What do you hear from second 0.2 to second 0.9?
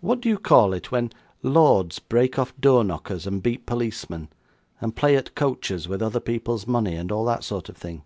do you call it,